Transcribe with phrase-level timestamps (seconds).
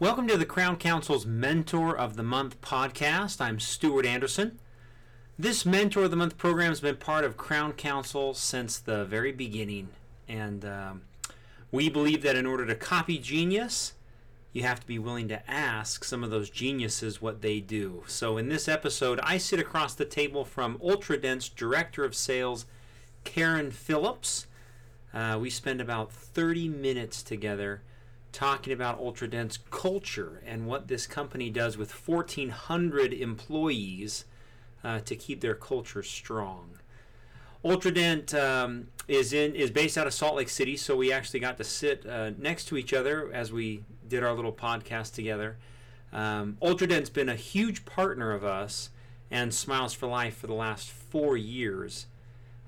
[0.00, 3.40] Welcome to the Crown Council's Mentor of the Month podcast.
[3.40, 4.58] I'm Stuart Anderson.
[5.38, 9.30] This Mentor of the Month program has been part of Crown Council since the very
[9.30, 9.90] beginning,
[10.26, 11.02] and um,
[11.70, 13.92] we believe that in order to copy genius,
[14.52, 18.02] you have to be willing to ask some of those geniuses what they do.
[18.08, 22.66] So, in this episode, I sit across the table from Ultradent's Director of Sales,
[23.22, 24.48] Karen Phillips.
[25.14, 27.82] Uh, we spend about 30 minutes together
[28.34, 34.24] talking about Ultradent's culture and what this company does with 1,400 employees
[34.82, 36.78] uh, to keep their culture strong.
[37.64, 41.56] Ultradent um, is in is based out of Salt Lake City, so we actually got
[41.56, 45.56] to sit uh, next to each other as we did our little podcast together.
[46.12, 48.90] Um, Ultradent's been a huge partner of us
[49.30, 52.06] and Smiles for Life for the last four years.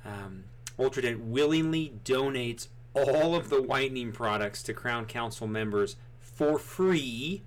[0.04, 0.44] Um,
[0.78, 7.42] Ultradent willingly donates all of the whitening products to Crown Council members for free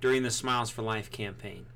[0.00, 1.66] during the Smiles for Life campaign.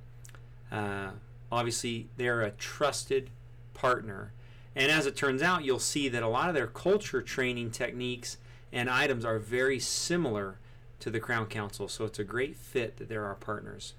[0.73, 1.11] Uh,
[1.53, 3.31] obviously, they're a trusted
[3.73, 4.33] partner.
[4.75, 8.39] And as it turns out, you'll see that a lot of their culture training techniques
[8.73, 10.59] and items are very similar
[11.01, 11.87] to the Crown Council.
[11.87, 13.95] So it's a great fit that they're our partners.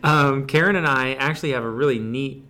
[0.04, 2.46] Um, Karen and I actually have a really neat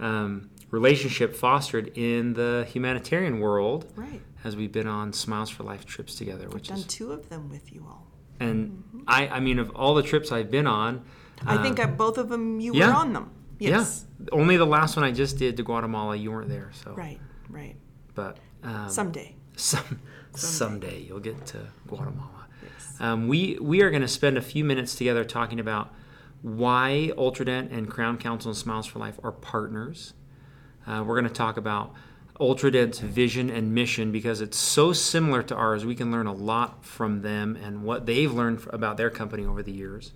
[0.00, 4.20] um, relationship fostered in the humanitarian world Right.
[4.44, 7.28] as we've been on Smiles for Life trips together, I've which Done is two of
[7.28, 8.06] them with you all.
[8.40, 11.02] and I I mean of all the trips I've been on,
[11.46, 12.88] I think um, at both of them you yeah.
[12.88, 13.30] were on them.
[13.58, 14.04] Yes.
[14.20, 17.18] yeah, only the last one I just did to Guatemala you weren't there, so Right.
[17.48, 17.76] Right.
[18.14, 19.34] but um, Someday.
[19.56, 20.00] some
[20.34, 22.46] someday you'll get to Guatemala.
[22.62, 23.00] Yes.
[23.00, 25.92] Um, we we are going to spend a few minutes together talking about
[26.42, 30.14] why Ultradent and Crown Council and Smiles for Life are partners.
[30.86, 31.94] Uh, we're going to talk about
[32.40, 35.84] Ultradent's vision and mission because it's so similar to ours.
[35.84, 39.62] We can learn a lot from them and what they've learned about their company over
[39.62, 40.12] the years.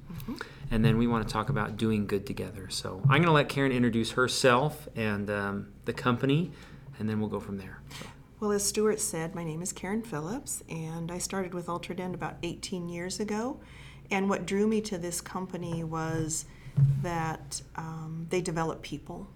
[0.70, 2.68] And then we want to talk about doing good together.
[2.70, 6.52] So I'm going to let Karen introduce herself and um, the company,
[6.98, 7.80] and then we'll go from there.
[8.00, 8.06] So.
[8.38, 12.36] Well, as Stuart said, my name is Karen Phillips, and I started with Ultradent about
[12.42, 13.60] 18 years ago.
[14.12, 16.44] And what drew me to this company was
[17.02, 19.26] that um, they develop people.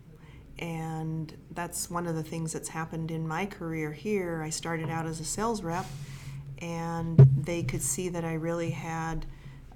[0.59, 4.43] And that's one of the things that's happened in my career here.
[4.43, 5.87] I started out as a sales rep,
[6.59, 9.25] and they could see that I really had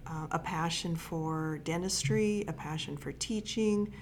[0.07, 3.93] uh, a passion for dentistry, a passion for teaching,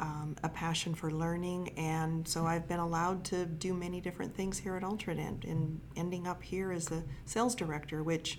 [0.00, 4.58] um, a passion for learning, and so I've been allowed to do many different things
[4.58, 8.38] here at Ultradent, and ending up here as the sales director, which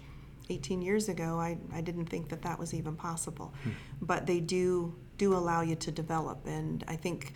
[0.50, 3.54] 18 years ago I, I didn't think that that was even possible.
[4.02, 7.34] But they do do allow you to develop, and I think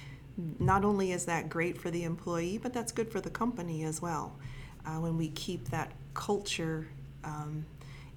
[0.57, 4.01] not only is that great for the employee, but that's good for the company as
[4.01, 4.37] well.
[4.85, 6.87] Uh, when we keep that culture
[7.25, 7.65] um,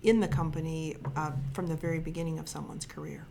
[0.03, 3.27] in the company uh, from the very beginning of someone's career.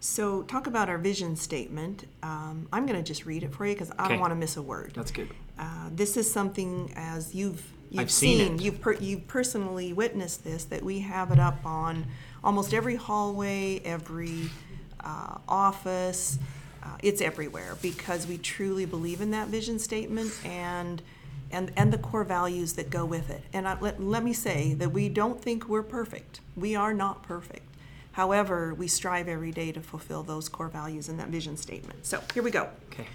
[0.00, 2.04] So, talk about our vision statement.
[2.22, 4.08] Um, I'm going to just read it for you because I Okay.
[4.10, 4.92] don't want to miss a word.
[4.94, 5.28] That's good.
[5.58, 7.64] Uh, this is something as you've
[7.96, 8.62] I've seen it.
[8.62, 12.06] you've per, you've personally witnessed this that we have it up on
[12.44, 14.50] almost every hallway, every
[15.00, 16.38] uh, office.
[16.82, 21.02] Uh, it's everywhere because we truly believe in that vision statement and
[21.50, 23.42] and and the core values that go with it.
[23.52, 26.40] And I, let let me say that we don't think we're perfect.
[26.56, 27.62] We are not perfect.
[28.12, 32.04] However, we strive every day to fulfill those core values in that vision statement.
[32.04, 32.68] So here we go.
[32.92, 33.06] Okay.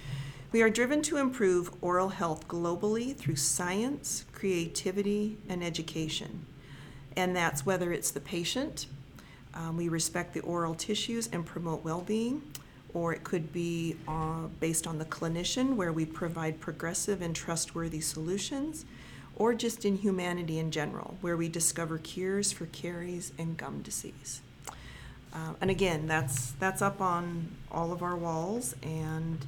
[0.53, 6.45] We are driven to improve oral health globally through science, creativity, and education.
[7.17, 8.85] And that's whether it's the patient,
[9.55, 12.43] um, we respect the oral tissues and promote well being,
[12.93, 17.99] or it could be uh, based on the clinician, where we provide progressive and trustworthy
[17.99, 18.85] solutions,
[19.35, 24.41] or just in humanity in general, where we discover cures for caries and gum disease.
[25.33, 29.47] Uh, and again, that's that's up on all of our walls, and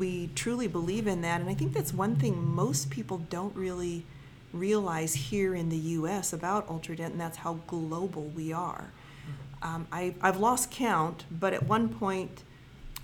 [0.00, 1.40] we truly believe in that.
[1.40, 4.04] And I think that's one thing most people don't really
[4.52, 6.32] realize here in the U.S.
[6.32, 8.90] about Ultradent, and that's how global we are.
[9.62, 12.42] Um, I, I've lost count, but at one point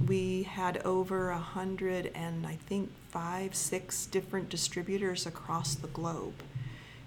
[0.04, 6.34] we had over a hundred and I think five, six different distributors across the globe.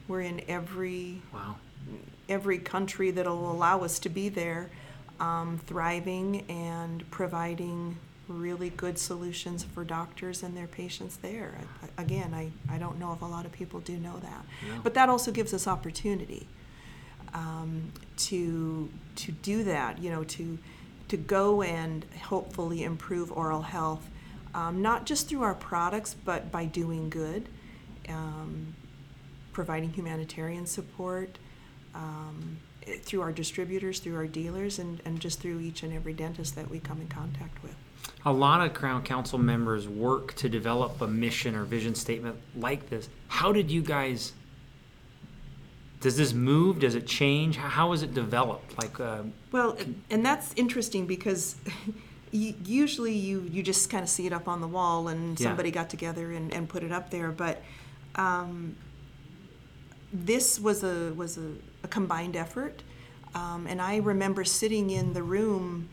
[0.08, 1.56] We're in every Wow.
[2.28, 4.70] every country that'll allow us to be there,
[5.20, 7.98] um, thriving and providing
[8.30, 11.56] really good solutions for doctors and their patients there.
[11.98, 14.46] I- Again, I, I don't know if a lot of people do know that.
[14.68, 14.80] No.
[14.84, 16.48] But that also gives us opportunity
[17.34, 20.58] um, to, to do that, you know, to,
[21.10, 24.08] to go and hopefully improve oral health,
[24.54, 27.50] um, not just through our products, but by doing good,
[28.08, 28.74] um,
[29.52, 31.38] providing humanitarian support,
[31.94, 32.58] um,
[33.02, 36.70] through our distributors, through our dealers, and, and just through each and every dentist that
[36.70, 37.76] we come in contact with.
[38.26, 42.90] A lot of Crown Council members work to develop a mission or vision statement like
[42.90, 43.10] this.
[43.28, 44.34] How did you guys?
[46.02, 46.80] Does this move?
[46.80, 47.58] Does it change?
[47.58, 48.78] How- is it developed?
[48.82, 49.78] Like, uh, Well,
[50.10, 51.56] and that's interesting because
[52.32, 55.48] usually you, you just kind of see it up on the wall and Yeah.
[55.48, 57.32] somebody got together and, and put it up there.
[57.32, 57.62] But
[58.16, 58.76] um,
[60.14, 61.52] this was a was a,
[61.84, 62.82] a combined effort,
[63.36, 65.90] um, and I remember sitting in the room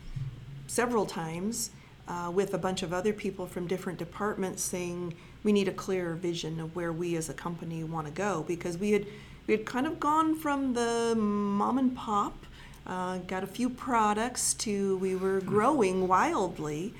[0.67, 1.69] several times
[2.07, 5.13] uh, with a bunch of other people from different departments saying
[5.43, 8.77] we need a clearer vision of where we as a company want to go because
[8.77, 9.05] we had
[9.47, 12.45] we had kind of gone from the mom and pop
[12.85, 16.93] uh, got a few products to we were growing wildly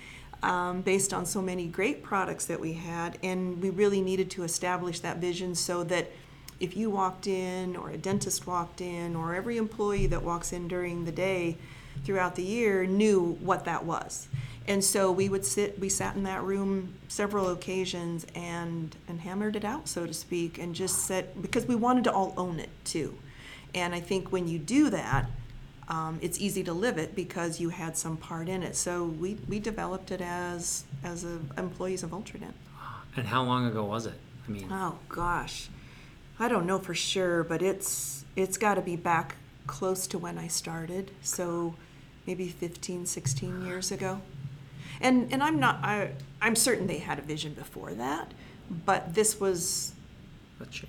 [0.44, 4.44] um, based on so many great products that we had and we really needed to
[4.44, 6.12] establish that vision so that
[6.59, 10.68] if you walked in or a dentist walked in or every employee that walks in
[10.68, 11.56] during the day
[12.04, 14.27] throughout the year knew what that was
[14.68, 19.56] and so we would sit we sat in that room several occasions and and hammered
[19.56, 22.69] it out so to speak and just said because we wanted to all own it
[22.84, 23.18] too.
[23.75, 25.30] And i think when you do that
[25.90, 28.75] um, it's easy to live it because you had some part in it.
[28.75, 32.52] So we, we developed it as as a, employees of ultradent
[33.18, 34.14] and how long ago was it?
[34.48, 35.69] I mean, Oh gosh,
[36.40, 39.36] I don't know for sure, but it's it's got to be back
[39.66, 41.75] close to when I started, so
[42.25, 44.22] maybe 15, 16 years ago.
[45.01, 46.11] And and I'm not I
[46.41, 48.31] I'm certain they had a vision before that,
[48.85, 49.94] but this was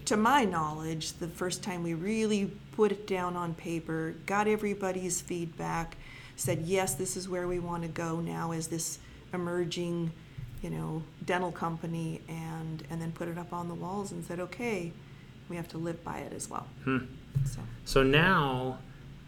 [0.06, 5.20] to my knowledge the first time we really put it down on paper, got everybody's
[5.20, 5.96] feedback,
[6.37, 8.99] said yes, this is where we want to go now as this
[9.34, 10.10] emerging
[10.62, 14.40] you know, dental company and and then put it up on the walls and said,
[14.40, 14.93] okay,
[15.49, 16.66] we have to live by it as well.
[16.84, 16.99] Hmm.
[17.44, 18.78] So So now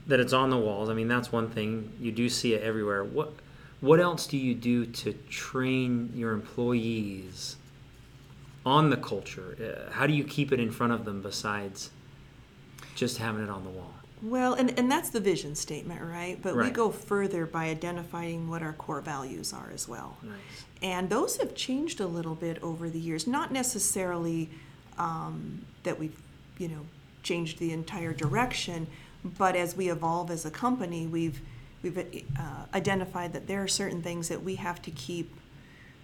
[0.07, 1.93] that it's on the walls, I mean that's one thing.
[2.01, 3.05] You do see it everywhere.
[3.05, 3.33] What
[3.81, 7.57] what else do you do to train your employees
[8.65, 9.57] on the culture?
[9.89, 11.91] Uh, how do you keep it in front of them besides
[12.95, 13.95] just having it on the wall?
[14.23, 16.39] well, and and that's the vision statement, right?
[16.43, 20.17] But we go further by identifying what our core values are as well.
[20.23, 20.35] Nice.
[20.83, 23.27] And those have changed a little bit over the years.
[23.27, 24.51] Not necessarily
[24.99, 26.19] um, that we've,
[26.59, 26.87] you know,
[27.23, 28.87] changed the entire direction,
[29.25, 31.41] but as we evolve as a company, we've
[31.83, 32.03] we've uh,
[32.75, 35.35] identified that there are certain things that we have to keep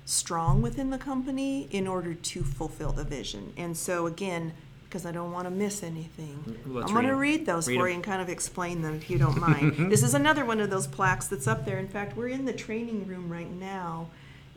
[0.05, 3.53] strong within the company in order to fulfill the vision.
[3.57, 4.53] And so again,
[4.85, 7.87] because I don't want to miss anything, Let's I'm going to read those Read for
[7.87, 7.89] 'em.
[7.89, 9.91] you and kind of explain them if you don't mind.
[9.91, 11.79] this is another one of those plaques that's up there.
[11.79, 14.07] In fact, we're in the training room right now,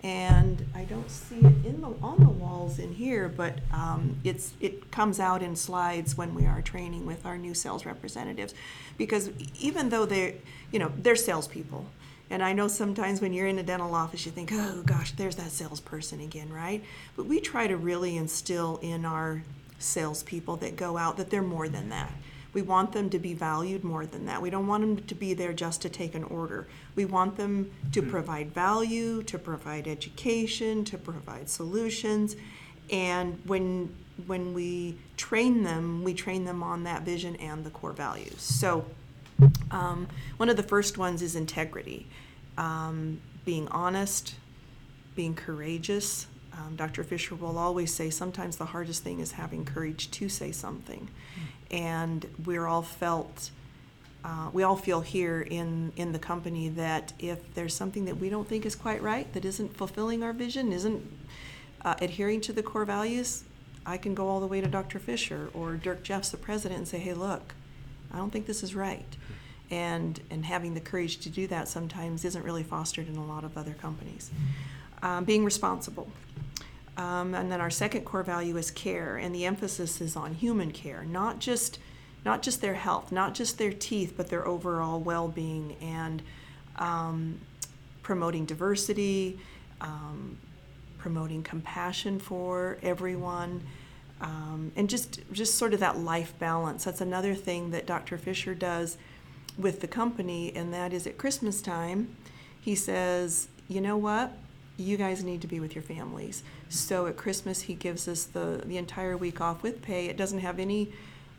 [0.04, 4.54] and I don't see it in the on the walls in here, but um, it's
[4.62, 8.54] it comes out in slides when we are training with our new sales representatives,
[9.00, 10.36] because even though they're
[10.72, 11.86] you know they're salespeople.
[12.32, 15.36] And I know sometimes when you're in a dental office, you think, oh gosh, there's
[15.38, 16.84] that salesperson again, right?
[17.16, 19.42] But we try to really instill in our
[19.80, 22.12] salespeople that go out that they're more than that.
[22.54, 24.42] We want them to be valued more than that.
[24.42, 26.68] We don't want them to be there just to take an order.
[26.96, 28.10] We want them to hmm.
[28.10, 32.36] provide value, to provide education, to provide solutions.
[32.92, 33.96] And when
[34.26, 38.42] when we train them, we train them on that vision and the core values.
[38.42, 38.86] So
[39.72, 42.08] um, one of the first ones is integrity,
[42.58, 44.36] um, being honest,
[45.16, 46.28] being courageous.
[46.54, 47.04] Um, Dr.
[47.04, 51.10] Fischer will always say sometimes the hardest thing is having courage to say something.
[51.72, 53.52] And we're all felt,
[54.26, 58.30] uh, we all feel here in, in the company that if there's something that we
[58.30, 61.06] don't think is quite right, that isn't fulfilling our vision, isn't
[61.84, 63.44] uh, adhering to the core values,
[63.86, 65.00] I can go all the way to Dr.
[65.00, 67.54] Fischer or Dirk Jeffs, the president, and say, hey, look,
[68.14, 69.18] I don't think this is right.
[69.72, 73.44] And, and having the courage to do that sometimes isn't really fostered in a lot
[73.44, 74.32] of other companies.
[75.02, 76.10] Um, being responsible.
[76.98, 80.72] Um, and then our second core value is care, and the emphasis is on human
[80.72, 81.80] care, not just
[82.26, 86.22] not just their health, not just their teeth, but their overall well-being and
[86.76, 87.40] um,
[88.04, 89.40] promoting diversity,
[89.80, 90.38] um,
[90.98, 93.62] promoting compassion for everyone,
[94.22, 96.84] um, and just just sort of that life balance.
[96.84, 98.18] That's another thing that Dr.
[98.18, 98.98] Fischer does
[99.58, 102.16] with the company, and that is at Christmas time,
[102.60, 104.32] he says, you know what,
[104.78, 106.44] you guys need to be with your families.
[106.70, 110.08] So at Christmas, he gives us the the entire week off with pay.
[110.08, 110.92] It doesn't have any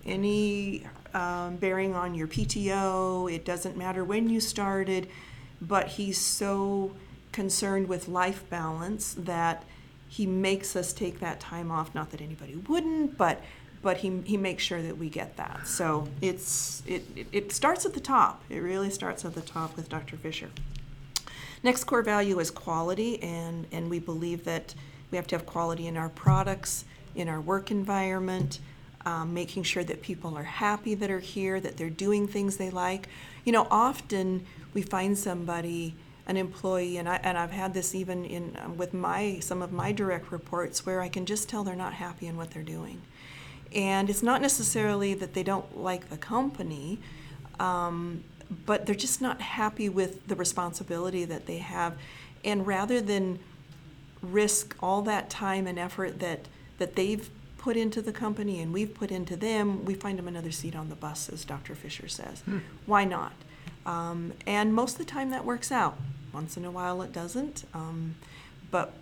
[0.04, 3.32] any um, bearing on your PTO.
[3.32, 5.08] It doesn't matter when you started,
[5.60, 6.92] but he's so
[7.32, 9.64] concerned with life balance that
[10.10, 11.94] he makes us take that time off.
[11.94, 13.40] Not that anybody wouldn't, but
[13.82, 15.66] but he, he makes sure that we get that.
[15.66, 18.42] So it's it, it, it starts at the top.
[18.50, 20.18] It really starts at the top with Dr.
[20.18, 20.50] Fischer.
[21.62, 24.74] Next core value is quality, and, and we believe that
[25.10, 28.58] we have to have quality in our products, in our work environment,
[29.06, 32.70] um, making sure that people are happy that are here, that they're doing things they
[32.70, 33.08] like.
[33.44, 35.94] You know, often we find somebody,
[36.30, 39.72] an employee, and I and I've had this even in um, with my some of
[39.72, 43.02] my direct reports where I can just tell they're not happy in what they're doing,
[43.74, 46.98] and it's not necessarily that they don't like the company.
[47.58, 48.24] Um,
[48.66, 51.96] but they're just not happy with the responsibility that they have.
[52.44, 53.38] And rather than
[54.22, 56.46] risk all that time and effort that,
[56.78, 60.50] that they've put into the company and we've put into them, we find them another
[60.50, 61.74] seat on the bus, as Dr.
[61.74, 62.40] Fischer says.
[62.40, 62.58] Hmm.
[62.86, 63.32] Why not?
[63.86, 65.96] Um, and most of the time that works out.
[66.32, 67.64] Once in a while it doesn't.
[67.74, 68.14] Um,
[68.70, 68.92] but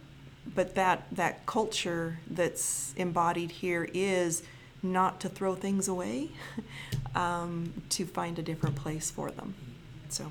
[0.54, 4.42] but that that culture that's embodied here is
[4.82, 6.30] not to throw things away,
[7.14, 9.54] um, to find a different place for them.
[10.08, 10.30] So,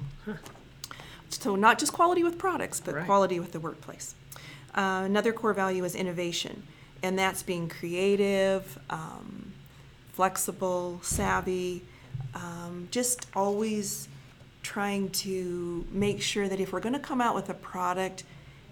[1.29, 3.05] so not just quality with products, but Right.
[3.05, 4.15] quality with the workplace.
[4.73, 6.63] Uh, another core value is innovation,
[7.03, 9.51] and that's being creative, um,
[10.13, 11.83] flexible, savvy,
[12.33, 14.07] um, just always
[14.67, 18.25] trying to make sure that if we're going to come out with a product,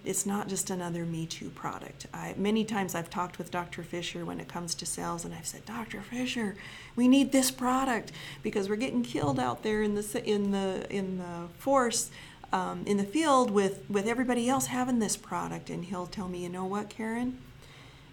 [0.04, 2.06] it's not just another Me Too product.
[2.14, 3.82] I, many times I've talked with Dr.
[3.82, 6.02] Fischer when it comes to sales, and I've said, Dr.
[6.02, 6.58] Fischer,
[6.98, 8.12] we need this product
[8.44, 12.12] because we're getting killed out there in the in the in the force.
[12.52, 16.44] Um, in the field with, with everybody else having this product, and he'll tell me,
[16.44, 17.40] you know what, Karen,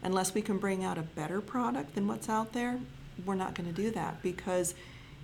[0.02, 2.80] unless we can bring out a better product than what's out there,
[3.24, 4.74] we're not going to do that because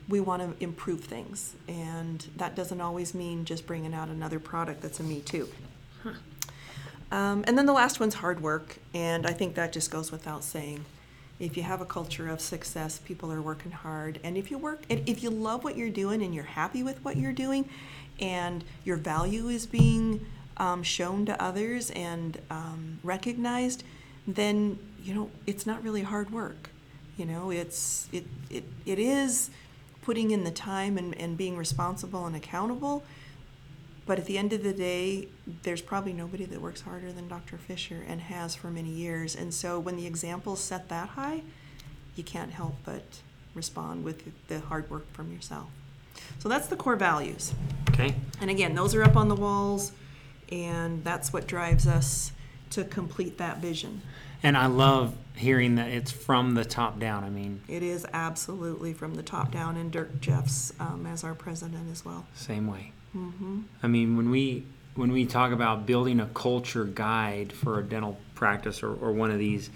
[0.09, 1.55] we want to improve things.
[1.69, 5.49] And that doesn't always mean just bringing out another product that's a me too.
[7.11, 8.79] Um, and then the last one's hard work.
[8.93, 10.85] And I think that just goes without saying.
[11.41, 14.19] If you have a culture of success, people are working hard.
[14.25, 17.03] And if you work, and if you love what you're doing and you're happy with
[17.05, 17.69] what you're doing,
[18.21, 23.85] and your value is being um, shown to others and um, recognized,
[24.27, 26.71] then you know it's not really hard work.
[27.17, 29.50] You know, it's it it, it is
[30.09, 33.05] putting in the time and, and being responsible and accountable.
[34.07, 35.29] But at the end of the day,
[35.65, 37.59] there's probably nobody that works harder than Dr.
[37.59, 39.37] Fischer and has for many years.
[39.37, 41.43] And so when the examples set that high,
[42.17, 43.21] you can't help but
[43.53, 45.69] respond with the hard work from yourself.
[46.38, 47.53] So that's the core values.
[47.91, 48.15] Okay.
[48.41, 49.93] And again, those are up on the walls,
[50.50, 52.33] and that's what drives us
[52.71, 54.03] to complete that vision.
[54.43, 57.25] And I love hearing that it's from the top down.
[57.25, 61.35] I mean, It is absolutely from the top down, and Dirk Jeffs um, as our
[61.35, 62.27] president as well.
[62.35, 62.93] same way.
[63.13, 67.83] hmm I mean, when we when we talk about building a culture guide for a
[67.85, 69.71] dental practice or, or one of these,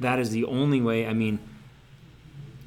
[0.00, 1.06] that is the only way.
[1.06, 1.38] I mean,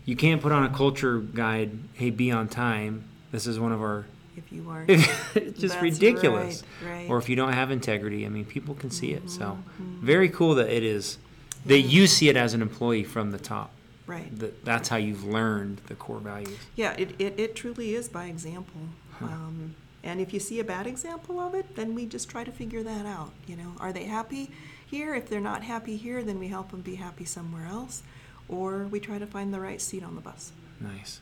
[0.06, 1.78] you can't put on a culture guide.
[1.94, 3.06] Hey, be on time.
[3.32, 4.06] This is one of our.
[4.36, 4.86] If you are.
[4.88, 6.64] it's just That's ridiculous.
[6.82, 7.10] right, right.
[7.10, 9.30] Or if you don't have integrity, I mean, people can see it.
[9.30, 10.06] So, Mm-hmm.
[10.06, 11.18] very cool that it is
[11.66, 13.72] that you see it as an employee from the top.
[14.08, 14.38] Right.
[14.40, 16.58] That that's how you've learned the core values.
[16.76, 18.82] Yeah, it, it, it truly is by example.
[19.22, 22.52] Um, and if you see a bad example of it, then we just try to
[22.52, 23.32] figure that out.
[23.48, 24.50] You know, are they happy
[24.86, 25.14] here?
[25.14, 28.02] If they're not happy here, then we help them be happy somewhere else,
[28.50, 30.52] or we try to find the right seat on the bus.
[30.80, 31.20] Nice.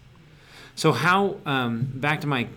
[0.75, 2.47] So how um, back to my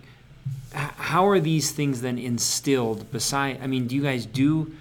[0.73, 4.73] how are these things then instilled beside I mean do you guys do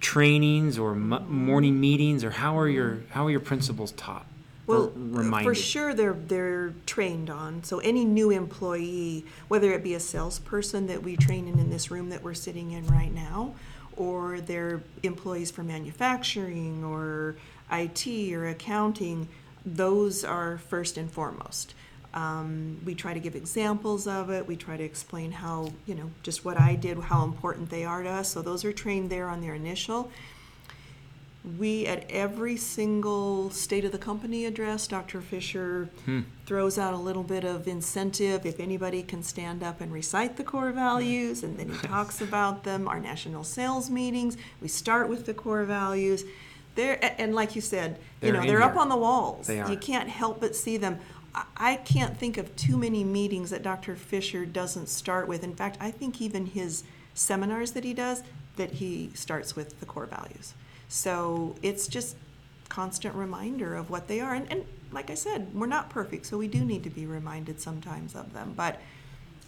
[0.00, 4.26] trainings or m- morning meetings or how are your how are your principals taught
[4.66, 7.64] Well, reminded for sure they're they're trained on.
[7.64, 11.90] So any new employee, whether it be a salesperson that we train in in this
[11.90, 13.54] room that we're sitting in right now,
[13.96, 17.36] or they're employees for manufacturing or
[17.72, 19.28] IT or accounting,
[19.64, 21.74] those are first and foremost.
[22.18, 24.46] Um, we try to give examples of it.
[24.46, 28.02] We try to explain how, you know, just what I did, how important they are
[28.02, 28.32] to us.
[28.32, 30.10] So those are trained there on their initial.
[31.56, 35.20] We, at every single state of the company address, Dr.
[35.20, 35.88] Fischer
[36.44, 40.44] throws out a little bit of incentive if anybody can stand up and recite the
[40.44, 42.88] core values, and then he talks about them.
[42.88, 46.24] Our national sales meetings, we start with the core values.
[46.74, 49.46] They're, and like you said, you They're know, they're up on the walls.
[49.46, 49.70] They are.
[49.70, 50.98] You can't help but see them.
[51.34, 53.94] I- I can't think of too many meetings that Dr.
[53.96, 55.42] Fischer doesn't start with.
[55.44, 58.22] In fact, I think even his seminars that he does,
[58.56, 60.54] that he starts with the core values.
[60.88, 62.16] So it's just
[62.68, 64.34] constant reminder of what they are.
[64.34, 67.60] And, and like I said, we're not perfect, so we do need to be reminded
[67.60, 68.54] sometimes of them.
[68.56, 68.80] But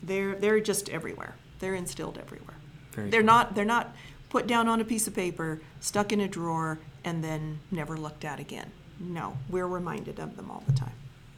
[0.02, 1.34] they're they're just everywhere.
[1.58, 2.56] They're instilled everywhere.
[2.92, 3.94] Very they're not they're not
[4.28, 8.24] put down on a piece of paper, stuck in a drawer, and then never looked
[8.24, 8.70] at again.
[8.98, 10.92] No, we're reminded of them all the time.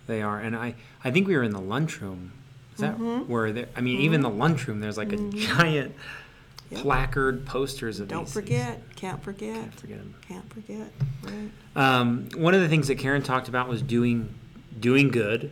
[0.06, 2.32] They are, and I, I think we were in the lunchroom.
[2.74, 3.30] Is that Mm-hmm.
[3.30, 3.52] where?
[3.52, 5.94] There, I mean, even the lunchroom, there's like a giant
[6.70, 6.80] Yep.
[6.80, 10.14] placard posters of Don't forget, can't forget, Can't forget 'em.
[10.26, 10.90] can't forget.
[11.22, 11.50] Right.
[11.76, 14.32] Um, one of the things that Karen talked about was doing,
[14.80, 15.50] doing good.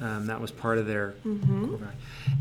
[0.00, 1.76] Um, that was part of their Mm-hmm.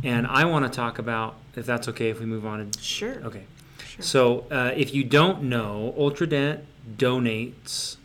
[0.04, 2.62] And I want to talk about, if that's okay, if we move on.
[2.62, 3.16] And, Sure.
[3.26, 3.44] okay.
[3.86, 4.02] Sure.
[4.04, 6.62] So, uh, if you don't know, Ultradent
[6.98, 7.98] donates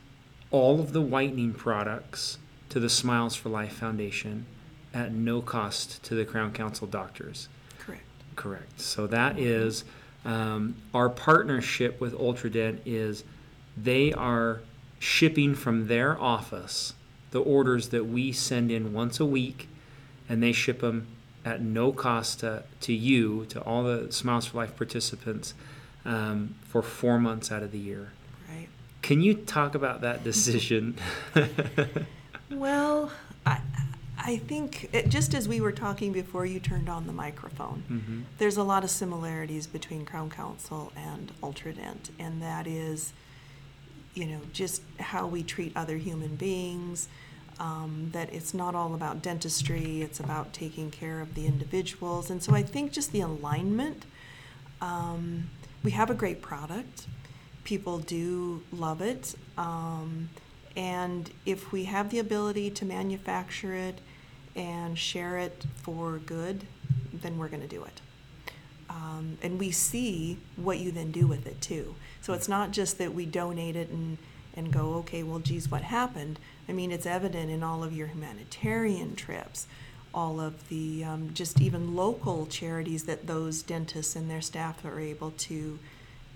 [0.51, 2.39] all of the whitening products
[2.71, 4.47] to the Smiles for Life Foundation
[4.93, 7.49] at no cost to the Crown Council doctors.
[7.79, 8.03] Correct.
[8.37, 8.81] Correct.
[8.81, 9.85] So that is
[10.25, 13.25] um, our partnership with Ultradent is
[13.77, 14.61] they are
[14.99, 16.95] shipping from their office
[17.31, 19.69] the orders that we send in once a week,
[20.29, 21.07] and they ship them
[21.45, 25.55] at no cost to, to you, to all the Smiles for Life participants,
[26.05, 28.13] um, for four months out of the year.
[28.49, 28.69] Right.
[29.03, 30.97] Can you talk about that decision?
[32.51, 33.13] Well,
[33.45, 33.61] I,
[34.19, 38.25] I think it, just as we were talking before you turned on the microphone, Mhm.
[38.39, 43.13] there's a lot of similarities between Crown Council and Ultradent, and that is,
[44.15, 47.09] you know, just how we treat other human beings.
[47.61, 52.41] Um, that it's not all about dentistry; it's about taking care of the individuals, and
[52.41, 54.05] so I think just the alignment.
[54.81, 55.51] Um,
[55.83, 57.09] we have a great product.
[57.65, 59.35] People do love it.
[59.57, 60.29] Um,
[60.79, 63.99] and if we have the ability to manufacture it
[64.55, 66.65] and share it for good,
[67.13, 68.01] then we're going to do it.
[68.89, 71.97] Um, and we see what you then do with it too.
[72.21, 74.19] So it's not just that we donate it and,
[74.55, 76.39] and go, okay, well, geez, what happened?
[76.69, 79.67] I mean, it's evident in all of your humanitarian trips,
[80.15, 85.01] all of the um, just even local charities that those dentists and their staff are
[85.01, 85.81] able to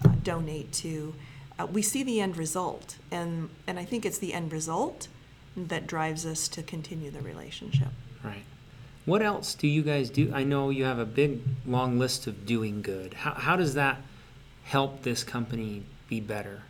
[0.05, 1.15] uh, donate to.
[1.63, 5.09] Uh, we see the end result, and, and I think it's the end result
[5.57, 7.89] that drives us to continue the relationship.
[8.25, 8.45] Right.
[9.05, 10.33] What else do you guys do?
[10.35, 13.15] I know you have a big, long list of doing good.
[13.15, 14.01] How, how does that
[14.65, 16.63] help this company be better?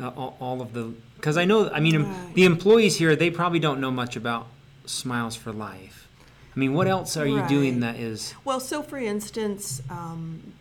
[0.00, 2.34] Uh, all, all of the, because I know, I mean, Right.
[2.34, 4.46] the employees here, they probably don't know much about
[4.86, 6.08] Smiles for Life.
[6.54, 10.54] I mean, what else are you doing that is, Well, so for instance, um,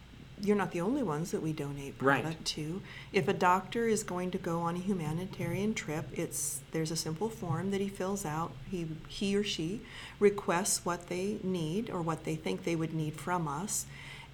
[0.44, 2.22] you're not the only ones that we donate Right.
[2.22, 2.82] product to.
[3.14, 7.30] If a doctor is going to go on a humanitarian trip, it's there's a simple
[7.30, 8.52] form that he fills out.
[8.70, 9.82] He he or she
[10.20, 13.86] requests what they need or what they think they would need from us.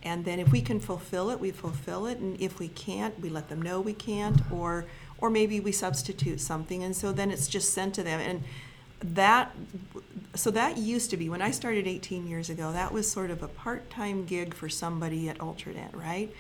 [0.04, 3.30] And then if we can fulfill it, we fulfill it, and if we can't, we
[3.30, 4.86] let them know we can't, or
[5.20, 8.20] or maybe we substitute something, and so then it's just sent to them.
[8.20, 8.44] And
[9.00, 9.56] that
[10.36, 12.72] so that used to be when I started 18 years ago.
[12.72, 16.32] That was sort of a part-time gig for somebody at Ultradent, right?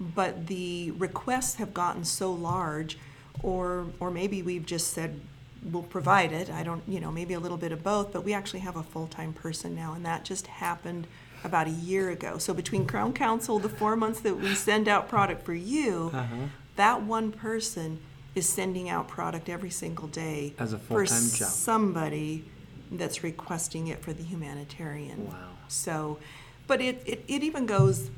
[0.00, 2.98] But the requests have gotten so large,
[3.42, 5.20] or or maybe we've just said
[5.64, 6.48] we'll provide it.
[6.50, 8.12] I don't, you know, maybe a little bit of both.
[8.12, 11.06] But we actually have a full-time person now, and that just happened
[11.44, 12.38] about a year ago.
[12.38, 16.34] So between Crown Council, the four months that we send out product for you, Uh-huh.
[16.76, 17.98] that one person
[18.38, 21.48] is sending out product every single day As a for full-time job.
[21.48, 22.44] somebody
[22.90, 25.26] that's requesting it for the humanitarian.
[25.28, 25.34] Wow.
[25.68, 26.18] So,
[26.66, 28.10] but it, it, it even goes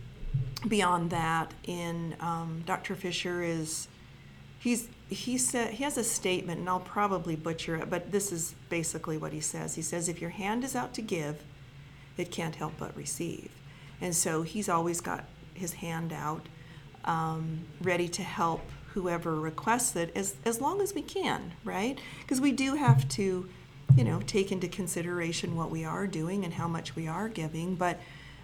[0.68, 1.52] beyond that.
[1.64, 2.94] In um, Dr.
[2.94, 3.88] Fischer is
[4.59, 8.54] he's he said he has a statement, and I'll probably butcher it, but this is
[8.68, 9.74] basically what he says.
[9.74, 11.42] He says, "If your hand is out to give,
[12.16, 13.50] it can't help but receive,"
[14.00, 16.46] and so he's always got his hand out,
[17.04, 18.62] um, ready to help
[18.94, 21.98] whoever requests it, as as long as we can, right?
[22.20, 23.48] Because we do have to,
[23.96, 27.74] you know, take into consideration what we are doing and how much we are giving,
[27.74, 27.98] but.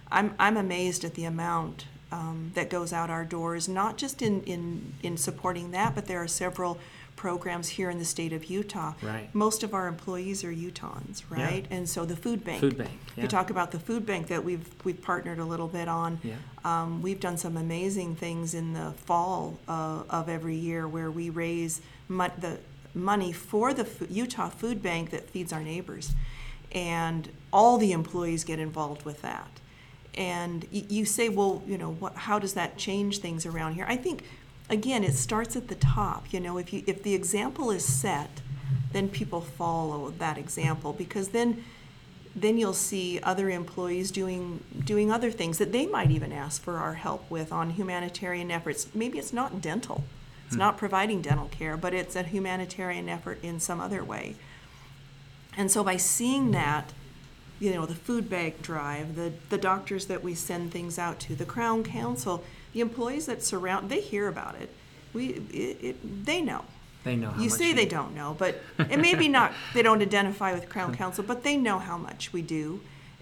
[0.09, 4.43] I'm, I'm amazed at the amount um, that goes out our doors, not just in,
[4.43, 6.77] in, in supporting that, but there are several
[7.17, 8.93] programs here in the state of Utah.
[9.01, 9.27] Right.
[9.35, 11.65] Most of our employees are Utahns, right?
[11.69, 11.75] Yeah.
[11.77, 12.61] And so the food bank.
[12.61, 15.89] Food bank, You talk about the food bank that we've we've partnered a little bit
[15.89, 16.19] on.
[16.23, 16.35] Yeah.
[16.63, 21.29] Um, we've done some amazing things in the fall uh, of every year where we
[21.29, 22.59] raise mon- the
[22.93, 26.13] money for the Fo- Utah Food Bank that feeds our neighbors,
[26.71, 29.49] and all the employees get involved with that.
[30.15, 33.85] And y- you say, well, you know, what, how does that change things around here?
[33.87, 34.23] I think,
[34.69, 36.31] again, it starts at the top.
[36.31, 38.41] You know, if you if the example is set,
[38.91, 41.63] then people follow that example because then
[42.35, 46.77] then you'll see other employees doing doing other things that they might even ask for
[46.77, 48.87] our help with on humanitarian efforts.
[48.93, 50.03] Maybe it's not dental.
[50.45, 50.59] It's hmm.
[50.59, 54.35] not providing dental care, but it's a humanitarian effort in some other way.
[55.57, 56.93] And so by seeing that,
[57.59, 61.35] you know, the food bank drive, the, the doctors that we send things out to,
[61.35, 64.69] the Crown Council, the employees that surround, they hear about it.
[65.13, 66.65] We, it, it, they know.
[67.03, 69.81] They know how You much say they don't know, but it may be not, they
[69.81, 72.81] don't identify with Crown Council, but they know how much we do.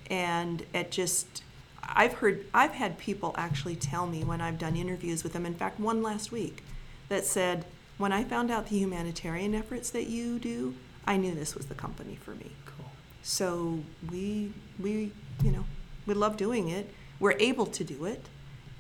[0.10, 1.44] And it just,
[1.84, 5.54] I've heard, I've had people actually tell me when I've done interviews with them, in
[5.54, 6.64] fact, one last week,
[7.10, 7.66] that said,
[7.98, 10.76] when I found out the humanitarian efforts that you do,
[11.08, 12.52] I knew this was the company for me.
[12.66, 12.92] Cool.
[13.24, 13.80] So
[14.12, 15.12] we, we,
[15.44, 15.66] you know,
[16.06, 16.94] we love doing it.
[17.20, 18.26] We're able to do it.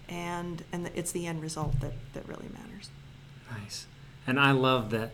[0.09, 2.89] And, and it's the end result that, that really matters.
[3.51, 3.87] Nice.
[4.27, 5.11] And I love that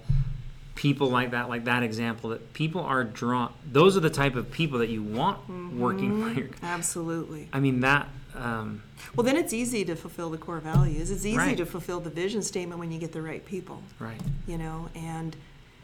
[0.76, 3.54] people like that, like that example, that people are drawn.
[3.70, 6.50] Those are the type of people that you want working for your.
[6.64, 7.50] Absolutely.
[7.54, 8.08] I mean that.
[8.34, 8.82] Um,
[9.16, 11.12] Well, then it's easy to fulfill the core values.
[11.12, 11.58] It's easy Right.
[11.58, 14.22] to fulfill the vision statement when you get the right people, right.
[14.48, 14.90] you know.
[14.96, 15.36] And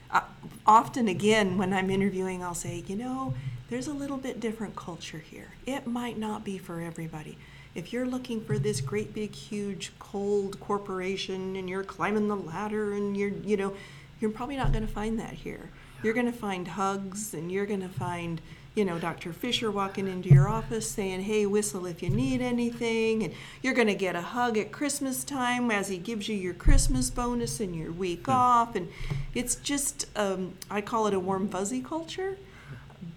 [0.10, 0.22] uh,
[0.66, 3.34] often, again, when I'm interviewing, I'll say, you know,
[3.70, 5.50] there's a little bit different culture here.
[5.66, 7.38] It might not be for everybody.
[7.78, 12.94] If you're looking for this great, big, huge, cold corporation and you're climbing the ladder
[12.94, 13.76] and you're, you know,
[14.20, 15.70] you're probably not going to find that here.
[16.02, 18.42] You're going to find hugs and you're going to find,
[18.74, 19.32] you know, Dr.
[19.32, 23.22] Fischer walking into your office saying, hey, whistle if you need anything.
[23.22, 26.56] And you're going to get a hug at Christmas time as he gives you your
[26.56, 28.76] Christmas bonus and your week off.
[28.76, 28.90] And
[29.36, 32.40] it's just, um, I call it a warm, fuzzy culture,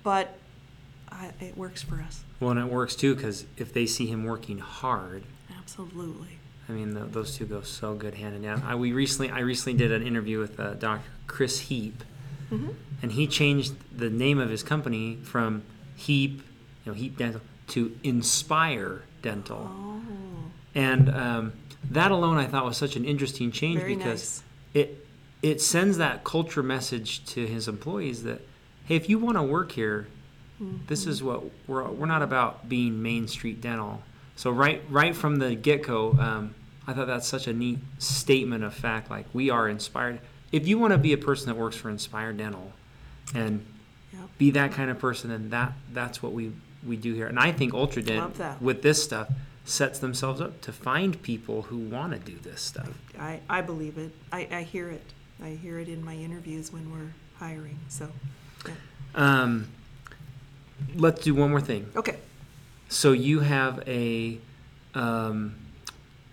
[0.03, 0.37] but
[1.11, 2.25] I, it works for us.
[2.40, 5.22] Well, and it works too because if they see him working hard,
[5.59, 6.38] Absolutely.
[6.68, 8.62] I mean, the, those two go so good hand in hand.
[8.64, 11.03] I, we recently, I recently did an interview with uh, Dr.
[11.26, 12.03] Chris Heap,
[12.48, 12.68] hmm
[13.03, 15.62] and he changed the name of his company from
[15.96, 16.42] Heap,
[16.85, 20.03] you know, Heap Dental to Inspire Dental, Oh,
[20.74, 21.53] and um,
[21.90, 24.42] that alone I thought was such an interesting change very because
[24.74, 24.83] nice.
[24.87, 25.07] it
[25.42, 28.42] it sends that culture message to his employees that
[28.85, 30.07] hey, if you want to work here,
[30.87, 34.03] this is what we're we're not about being Main Street Dental.
[34.37, 36.55] So right right from the get go, um,
[36.87, 39.11] I thought that's such a neat statement of fact.
[39.11, 40.20] Like we are inspired.
[40.53, 42.73] If you want to be a person that works for Inspired Dental,
[43.35, 43.64] and
[44.12, 44.23] Yep.
[44.38, 46.53] be that kind of person, then that that's what we
[46.87, 47.27] we do here.
[47.27, 48.61] And I think Love Ultradent that.
[48.61, 49.29] with this stuff
[49.64, 52.90] sets themselves up to find people who want to do this stuff.
[53.18, 54.11] I, I believe it.
[54.33, 55.05] I, I hear it.
[55.42, 57.79] I hear it in my interviews when we're hiring.
[57.88, 58.09] So,
[58.66, 58.73] yeah.
[59.14, 59.68] Um,
[60.97, 61.90] let's do one more thing.
[61.97, 62.16] okay.
[62.88, 64.38] So you have a,
[64.95, 65.55] um,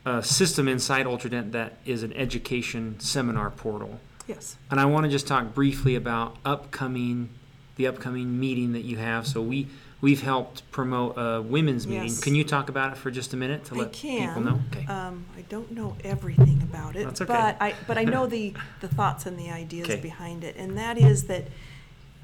[0.06, 4.58] a system inside Ultradent that is an education seminar portal, Yes.
[4.72, 7.30] and I want to just talk briefly about upcoming,
[7.76, 9.28] the upcoming meeting that you have.
[9.28, 9.68] So we
[10.02, 12.10] we've helped promote a women's meeting.
[12.10, 12.20] Yes.
[12.20, 14.28] Can you talk about it for just a minute to I let can.
[14.28, 14.60] people know?
[14.72, 14.86] Okay.
[14.88, 17.32] Um, I don't know everything about it, That's okay.
[17.34, 20.00] but I but I know the the thoughts and the ideas Okay.
[20.02, 21.48] behind it, and that is that,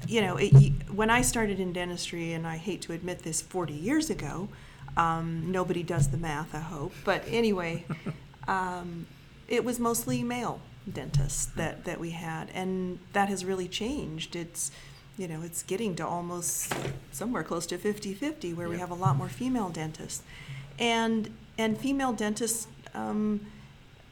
[0.06, 0.50] you know, it,
[0.90, 4.48] when I started in dentistry, and I hate to admit this, forty years ago,
[4.96, 7.84] um, nobody does the math, I hope, but anyway,
[8.48, 9.06] um,
[9.48, 14.36] it was mostly male dentists that that we had, and that has really changed.
[14.36, 14.70] It's
[15.16, 16.74] you know, it's getting to almost
[17.12, 20.22] somewhere close to 50-50 where we have a lot more female dentists.
[20.78, 23.46] And and female dentists um,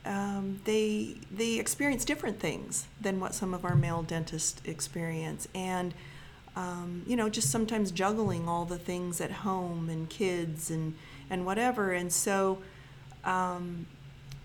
[0.04, 5.94] um, they they experience different things than what some of our male dentists experience, and
[6.56, 10.94] um, you know, just sometimes juggling all the things at home and kids and
[11.30, 11.92] and whatever.
[11.92, 12.58] And so
[13.24, 13.86] um,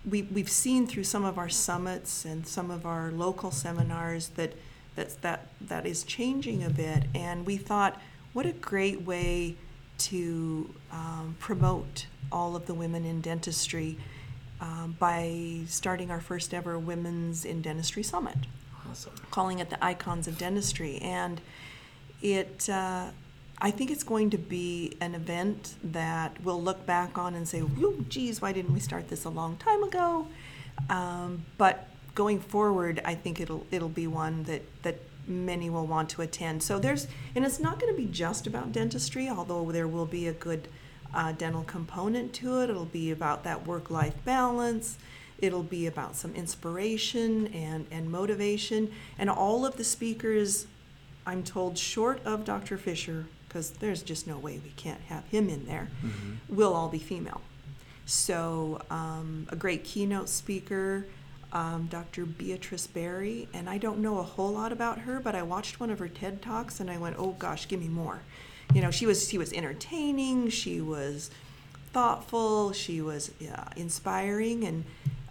[0.10, 4.54] we we've seen through some of our summits and some of our local seminars that
[4.96, 7.06] that's that that is changing a bit.
[7.14, 8.00] And we thought,
[8.34, 9.56] what a great way
[9.98, 13.98] to um, promote all of the women in dentistry
[14.62, 18.38] um, by starting our first ever Women's in Dentistry Summit,
[18.90, 19.14] Awesome.
[19.32, 20.98] calling it the Icons of Dentistry.
[21.00, 21.42] And
[22.22, 23.08] it, uh,
[23.60, 27.62] I think it's going to be an event that we'll look back on and say,
[27.62, 30.28] oh, geez, why didn't we start this a long time ago?
[30.90, 36.10] Um, but going forward, I think it'll it'll be one that that many will want
[36.10, 36.64] to attend.
[36.64, 40.28] So there's, and it's not going to be just about dentistry, although there will be
[40.28, 40.68] a good
[41.14, 42.70] uh, dental component to it.
[42.70, 44.98] It'll be about that work-life balance.
[45.40, 48.92] It'll be about some inspiration and, and motivation.
[49.20, 50.66] And all of the speakers,
[51.26, 52.78] I'm told, short of Dr.
[52.78, 56.56] Fischer, because there's just no way we can't have him in there, Mm-hmm.
[56.56, 57.42] will all be female.
[58.06, 61.06] So, um, a great keynote speaker,
[61.54, 62.26] um, Dr.
[62.26, 65.90] Bertice Berry, and I don't know a whole lot about her, but I watched one
[65.90, 68.22] of her TED talks and I went, "Oh gosh, give me more."
[68.74, 71.32] You know, she was she was entertaining, she was
[71.94, 74.86] thoughtful, she was yeah, inspiring, and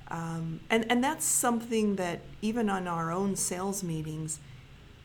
[0.08, 4.40] um, and and that's something that even on our own sales meetings,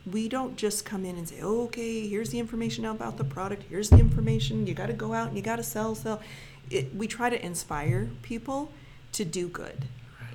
[0.09, 3.89] we don't just come in and say, okay, here's the information about the product, here's
[3.89, 6.21] the information, you got to go out and you got to sell, sell.
[6.69, 8.71] It, we try to inspire people
[9.11, 9.85] to do good,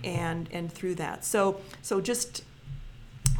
[0.05, 1.25] and and through that.
[1.25, 2.43] So so just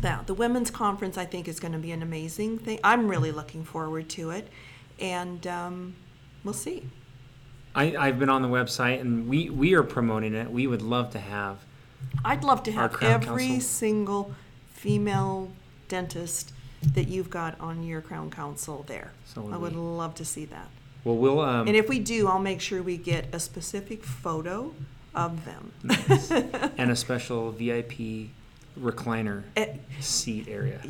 [0.01, 2.81] that the women's conference, I think, is going to be an amazing thing.
[2.85, 4.49] I'm really looking forward to it,
[4.99, 5.97] and um,
[6.45, 6.85] we'll see.
[7.77, 10.51] I, I've been on the website and we, we are promoting it.
[10.51, 11.59] We would love to have.
[12.25, 14.35] I'd love to have every single
[14.73, 15.53] female
[15.89, 16.53] dentist
[16.95, 19.13] that you've got on your crown council there.
[19.27, 19.79] So would I would we.
[19.79, 20.69] love to see that.
[21.05, 24.75] Well, we'll um, And if we do, I'll make sure we get a specific photo
[25.15, 25.73] of them.
[26.79, 28.31] and a special VIP
[28.79, 30.81] recliner Eh, seat area.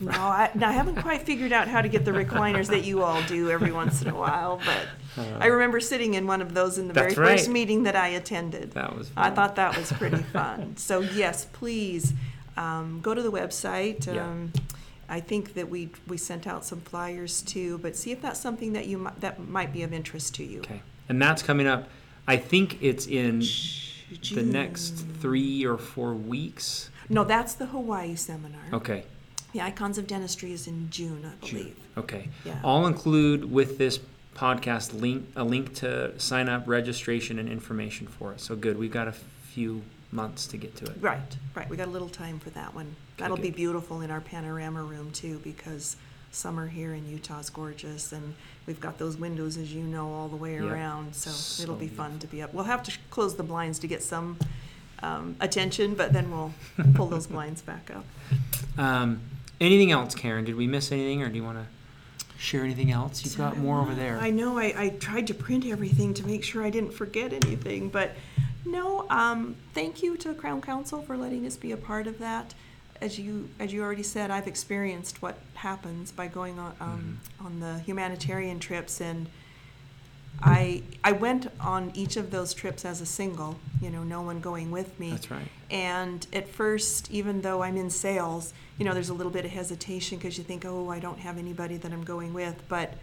[0.00, 0.10] No.
[0.12, 3.50] I, I haven't quite figured out how to get the recliners that you all do
[3.50, 6.94] every once in a while, but I remember sitting in one of those in the
[6.94, 8.72] very Uh, That's first meeting that I attended.
[8.72, 9.10] That was.
[9.16, 10.76] I thought that was pretty fun.
[10.76, 12.12] So yes, please
[12.56, 14.06] um, go to the website.
[14.12, 14.24] Yeah.
[14.24, 14.52] Um,
[15.08, 18.74] I think that we we sent out some flyers too, but see if that's something
[18.74, 20.60] that you that might be of interest to you.
[20.60, 21.88] Okay, and that's coming up.
[22.28, 23.40] I think it's in
[24.32, 26.89] the next three or four weeks.
[27.10, 28.60] No, that's the Hawaii seminar.
[28.72, 29.04] Okay.
[29.52, 31.58] The Icons of Dentistry is in June, I June.
[31.58, 31.76] believe.
[31.98, 32.28] Okay.
[32.44, 32.60] Yeah.
[32.64, 33.98] I'll include with this
[34.36, 38.40] podcast link a link to sign up, registration, and information for it.
[38.40, 38.78] So good.
[38.78, 40.96] We've got a few months to get to it.
[41.00, 41.20] Right,
[41.56, 41.68] right.
[41.68, 42.94] We got a little time for that one.
[43.16, 45.96] That'll be beautiful in our panorama room too, because
[46.32, 48.34] summer here in Utah is gorgeous, and
[48.66, 50.62] we've got those windows, as you know, all the way Yep.
[50.62, 51.14] around.
[51.16, 52.54] So, So it'll be fun to be up.
[52.54, 54.38] We'll have to sh- close the blinds to get some
[55.02, 56.52] um, attention, but then we'll
[56.94, 58.04] pull those blinds back up.
[58.78, 59.20] Um,
[59.60, 60.44] anything else, Karen?
[60.44, 61.66] Did we miss anything, or do you want to
[62.38, 63.24] share anything else?
[63.24, 64.18] You've got more over there.
[64.18, 64.58] I know.
[64.58, 68.12] I, I tried to print everything to make sure I didn't forget anything, but
[68.64, 69.06] no.
[69.10, 72.54] Um, thank you to Crown Council for letting us be a part of that.
[73.00, 77.46] As you as you already said, I've experienced what happens by going on um, Mm-hmm.
[77.46, 79.26] on the humanitarian trips, and
[80.42, 83.56] I I went on each of those trips as a single.
[83.80, 85.10] You know, no one going with me.
[85.10, 85.48] That's right.
[85.70, 89.50] And at first, even though I'm in sales, you know, there's a little bit of
[89.50, 92.62] hesitation because you think, oh, I don't have anybody that I'm going with.
[92.68, 92.94] But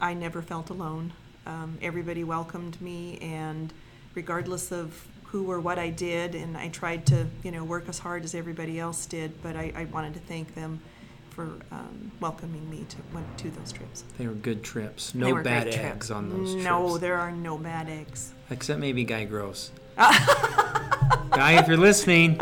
[0.00, 1.12] I never felt alone.
[1.46, 3.72] Um, everybody welcomed me, and
[4.14, 7.98] regardless of who or what I did, and I tried to, you know, work as
[7.98, 9.42] hard as everybody else did.
[9.42, 10.80] But I, I wanted to thank them
[11.40, 14.04] for um, welcoming me to went to those trips.
[14.18, 15.14] They were good trips.
[15.14, 16.10] No bad eggs trips.
[16.10, 16.64] on those trips.
[16.64, 18.32] No, there are no bad eggs.
[18.50, 19.70] Except maybe Guy Gross.
[19.96, 22.38] Guy, if you're listening.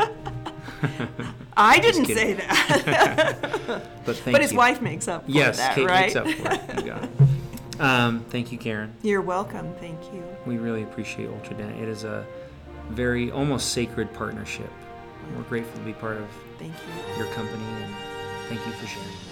[1.57, 3.83] I didn't say that.
[4.09, 4.59] But thank but his you.
[4.59, 6.15] wife makes up for Yes, that, Kate right?
[6.15, 6.87] makes up for it.
[6.87, 7.81] You it.
[7.81, 8.95] Um, thank you, Karen.
[9.03, 9.75] You're welcome.
[9.75, 10.25] Thank you.
[10.47, 11.83] We really appreciate Ultra Ultradent.
[11.83, 12.25] It is a
[12.89, 14.71] very almost sacred partnership.
[15.37, 16.27] We're grateful to be part of
[16.59, 17.23] Thank you.
[17.23, 17.95] your company and
[18.49, 19.28] thank you for sharing.